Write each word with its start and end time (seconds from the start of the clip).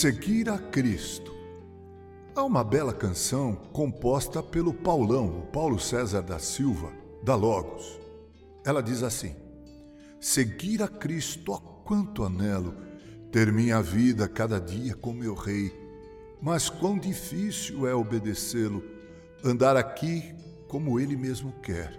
Seguir 0.00 0.48
a 0.48 0.56
Cristo. 0.56 1.30
Há 2.34 2.42
uma 2.42 2.64
bela 2.64 2.90
canção 2.90 3.54
composta 3.70 4.42
pelo 4.42 4.72
Paulão, 4.72 5.46
Paulo 5.52 5.78
César 5.78 6.22
da 6.22 6.38
Silva, 6.38 6.90
da 7.22 7.34
Logos. 7.34 8.00
Ela 8.64 8.82
diz 8.82 9.02
assim: 9.02 9.36
Seguir 10.18 10.82
a 10.82 10.88
Cristo, 10.88 11.52
ó 11.52 11.58
quanto 11.58 12.24
anelo, 12.24 12.74
ter 13.30 13.52
minha 13.52 13.82
vida 13.82 14.26
cada 14.26 14.58
dia 14.58 14.94
com 14.94 15.12
meu 15.12 15.34
Rei. 15.34 15.70
Mas 16.40 16.70
quão 16.70 16.98
difícil 16.98 17.86
é 17.86 17.94
obedecê-lo, 17.94 18.82
andar 19.44 19.76
aqui 19.76 20.34
como 20.66 20.98
ele 20.98 21.14
mesmo 21.14 21.52
quer. 21.60 21.92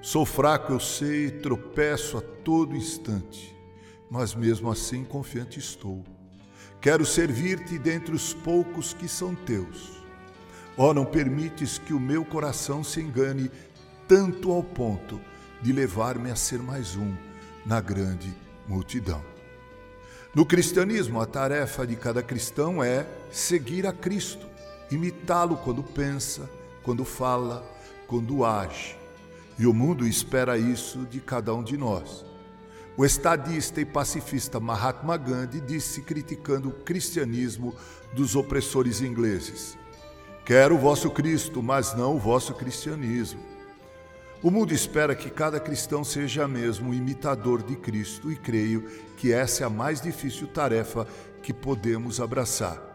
Sou 0.00 0.24
fraco, 0.24 0.72
eu 0.72 0.78
sei, 0.78 1.32
tropeço 1.32 2.16
a 2.16 2.20
todo 2.20 2.76
instante, 2.76 3.52
mas 4.08 4.36
mesmo 4.36 4.70
assim 4.70 5.02
confiante 5.02 5.58
estou 5.58 6.04
Quero 6.84 7.06
servir-te 7.06 7.78
dentre 7.78 8.14
os 8.14 8.34
poucos 8.34 8.92
que 8.92 9.08
são 9.08 9.34
teus. 9.34 10.04
Ó, 10.76 10.90
oh, 10.90 10.92
não 10.92 11.06
permites 11.06 11.78
que 11.78 11.94
o 11.94 11.98
meu 11.98 12.26
coração 12.26 12.84
se 12.84 13.00
engane 13.00 13.50
tanto 14.06 14.52
ao 14.52 14.62
ponto 14.62 15.18
de 15.62 15.72
levar-me 15.72 16.30
a 16.30 16.36
ser 16.36 16.58
mais 16.58 16.94
um 16.94 17.14
na 17.64 17.80
grande 17.80 18.34
multidão. 18.68 19.24
No 20.34 20.44
cristianismo, 20.44 21.22
a 21.22 21.26
tarefa 21.26 21.86
de 21.86 21.96
cada 21.96 22.22
cristão 22.22 22.84
é 22.84 23.06
seguir 23.30 23.86
a 23.86 23.92
Cristo, 23.94 24.46
imitá-lo 24.90 25.56
quando 25.56 25.82
pensa, 25.82 26.50
quando 26.82 27.02
fala, 27.02 27.64
quando 28.06 28.44
age. 28.44 28.94
E 29.58 29.66
o 29.66 29.72
mundo 29.72 30.06
espera 30.06 30.58
isso 30.58 31.06
de 31.06 31.18
cada 31.18 31.54
um 31.54 31.64
de 31.64 31.78
nós. 31.78 32.26
O 32.96 33.04
estadista 33.04 33.80
e 33.80 33.84
pacifista 33.84 34.60
Mahatma 34.60 35.16
Gandhi 35.16 35.60
disse 35.60 36.00
criticando 36.00 36.68
o 36.68 36.72
cristianismo 36.72 37.74
dos 38.14 38.36
opressores 38.36 39.00
ingleses: 39.00 39.76
Quero 40.44 40.76
o 40.76 40.78
vosso 40.78 41.10
Cristo, 41.10 41.60
mas 41.60 41.92
não 41.94 42.14
o 42.14 42.20
vosso 42.20 42.54
cristianismo. 42.54 43.40
O 44.40 44.50
mundo 44.50 44.72
espera 44.72 45.14
que 45.14 45.28
cada 45.28 45.58
cristão 45.58 46.04
seja 46.04 46.46
mesmo 46.46 46.94
imitador 46.94 47.62
de 47.62 47.74
Cristo 47.74 48.30
e 48.30 48.36
creio 48.36 48.86
que 49.16 49.32
essa 49.32 49.64
é 49.64 49.66
a 49.66 49.70
mais 49.70 50.00
difícil 50.00 50.46
tarefa 50.46 51.04
que 51.42 51.52
podemos 51.52 52.20
abraçar. 52.20 52.94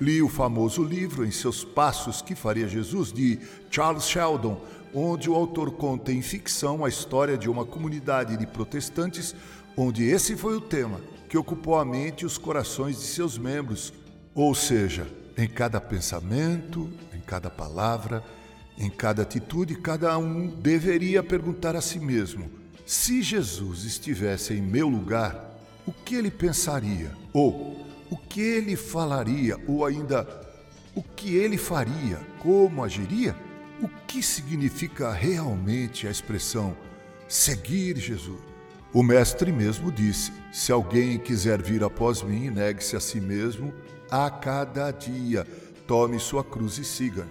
Li 0.00 0.22
o 0.22 0.28
famoso 0.28 0.82
livro 0.82 1.26
Em 1.26 1.30
Seus 1.32 1.64
Passos 1.64 2.22
que 2.22 2.36
Faria 2.36 2.68
Jesus, 2.68 3.12
de 3.12 3.40
Charles 3.68 4.04
Sheldon, 4.04 4.62
onde 4.94 5.28
o 5.28 5.34
autor 5.34 5.72
conta 5.72 6.12
em 6.12 6.22
ficção 6.22 6.84
a 6.84 6.88
história 6.88 7.36
de 7.36 7.48
uma 7.48 7.64
comunidade 7.64 8.36
de 8.36 8.46
protestantes, 8.46 9.34
onde 9.76 10.04
esse 10.04 10.36
foi 10.36 10.56
o 10.56 10.60
tema 10.60 11.00
que 11.28 11.36
ocupou 11.36 11.76
a 11.76 11.84
mente 11.84 12.22
e 12.22 12.26
os 12.26 12.38
corações 12.38 12.98
de 12.98 13.04
seus 13.04 13.36
membros, 13.36 13.92
ou 14.34 14.54
seja, 14.54 15.06
em 15.36 15.46
cada 15.46 15.80
pensamento, 15.80 16.90
em 17.14 17.20
cada 17.20 17.50
palavra, 17.50 18.24
em 18.78 18.88
cada 18.88 19.22
atitude, 19.22 19.76
cada 19.76 20.16
um 20.16 20.46
deveria 20.46 21.22
perguntar 21.22 21.76
a 21.76 21.80
si 21.80 21.98
mesmo: 21.98 22.50
se 22.86 23.22
Jesus 23.22 23.84
estivesse 23.84 24.54
em 24.54 24.62
meu 24.62 24.88
lugar, 24.88 25.58
o 25.86 25.92
que 25.92 26.14
ele 26.14 26.30
pensaria? 26.30 27.12
Ou 27.32 27.86
o 28.10 28.16
que 28.16 28.40
ele 28.40 28.76
falaria? 28.76 29.56
Ou 29.66 29.84
ainda, 29.84 30.26
o 30.94 31.02
que 31.02 31.34
ele 31.34 31.58
faria? 31.58 32.18
Como 32.40 32.82
agiria? 32.82 33.36
O 33.80 33.88
que 34.08 34.20
significa 34.24 35.12
realmente 35.12 36.08
a 36.08 36.10
expressão 36.10 36.76
seguir 37.28 37.96
Jesus? 37.96 38.40
O 38.92 39.04
Mestre 39.04 39.52
mesmo 39.52 39.92
disse: 39.92 40.32
Se 40.52 40.72
alguém 40.72 41.16
quiser 41.16 41.62
vir 41.62 41.84
após 41.84 42.20
mim, 42.20 42.50
negue-se 42.50 42.96
a 42.96 43.00
si 43.00 43.20
mesmo 43.20 43.72
a 44.10 44.28
cada 44.30 44.90
dia, 44.90 45.46
tome 45.86 46.18
sua 46.18 46.42
cruz 46.42 46.76
e 46.78 46.84
siga-me. 46.84 47.30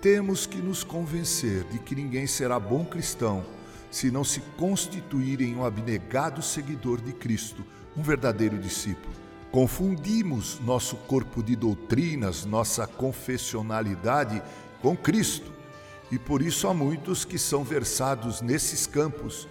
Temos 0.00 0.46
que 0.46 0.58
nos 0.58 0.84
convencer 0.84 1.64
de 1.64 1.80
que 1.80 1.96
ninguém 1.96 2.26
será 2.26 2.60
bom 2.60 2.84
cristão 2.84 3.44
se 3.90 4.12
não 4.12 4.22
se 4.22 4.40
constituir 4.56 5.40
em 5.40 5.56
um 5.56 5.64
abnegado 5.64 6.40
seguidor 6.40 7.00
de 7.00 7.12
Cristo, 7.12 7.64
um 7.96 8.02
verdadeiro 8.02 8.58
discípulo. 8.58 9.12
Confundimos 9.50 10.60
nosso 10.60 10.94
corpo 10.94 11.42
de 11.42 11.56
doutrinas, 11.56 12.44
nossa 12.44 12.86
confessionalidade 12.86 14.40
com 14.80 14.96
Cristo 14.96 15.54
e 16.10 16.18
por 16.18 16.42
isso 16.42 16.68
há 16.68 16.74
muitos 16.74 17.24
que 17.24 17.38
são 17.38 17.64
versados 17.64 18.40
nesses 18.40 18.86
campos, 18.86 19.48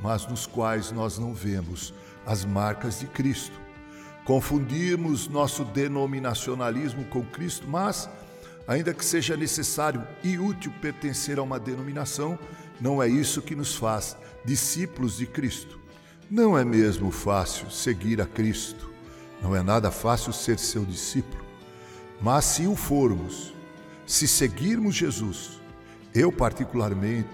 mas 0.00 0.26
nos 0.26 0.46
quais 0.46 0.92
nós 0.92 1.18
não 1.18 1.34
vemos 1.34 1.92
as 2.24 2.44
marcas 2.44 3.00
de 3.00 3.06
Cristo. 3.06 3.58
Confundimos 4.24 5.28
nosso 5.28 5.64
denominacionalismo 5.64 7.04
com 7.04 7.24
Cristo, 7.24 7.68
mas, 7.68 8.08
ainda 8.66 8.92
que 8.92 9.04
seja 9.04 9.36
necessário 9.36 10.06
e 10.22 10.38
útil 10.38 10.72
pertencer 10.80 11.38
a 11.38 11.42
uma 11.42 11.60
denominação, 11.60 12.38
não 12.80 13.02
é 13.02 13.08
isso 13.08 13.40
que 13.40 13.54
nos 13.54 13.76
faz 13.76 14.16
discípulos 14.44 15.18
de 15.18 15.26
Cristo. 15.26 15.78
Não 16.28 16.58
é 16.58 16.64
mesmo 16.64 17.12
fácil 17.12 17.70
seguir 17.70 18.20
a 18.20 18.26
Cristo, 18.26 18.90
não 19.40 19.54
é 19.54 19.62
nada 19.62 19.92
fácil 19.92 20.32
ser 20.32 20.58
seu 20.58 20.84
discípulo. 20.84 21.44
Mas 22.20 22.44
se 22.46 22.66
o 22.66 22.74
formos, 22.74 23.54
se 24.04 24.26
seguirmos 24.26 24.94
Jesus, 24.96 25.60
eu, 26.16 26.32
particularmente, 26.32 27.28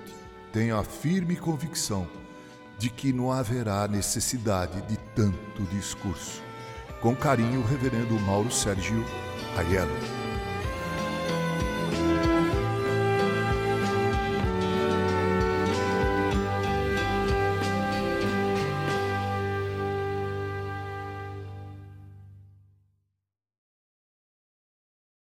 tenho 0.53 0.77
a 0.77 0.83
firme 0.83 1.37
convicção 1.37 2.05
de 2.77 2.91
que 2.91 3.13
não 3.13 3.31
haverá 3.31 3.87
necessidade 3.87 4.83
de 4.83 4.97
tanto 5.15 5.63
discurso. 5.71 6.43
Com 7.01 7.15
carinho, 7.15 7.65
Reverendo 7.65 8.19
Mauro 8.19 8.51
Sérgio 8.51 9.05
Aiello. 9.57 10.32